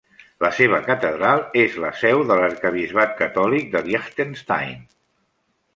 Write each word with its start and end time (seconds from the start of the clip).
La 0.43 0.49
seva 0.59 0.77
catedral 0.87 1.43
és 1.65 1.77
la 1.83 1.91
seu 2.05 2.23
de 2.31 2.39
l'arquebisbat 2.41 3.15
catòlic 3.23 3.73
de 3.77 3.87
Liechtenstein. 3.91 4.83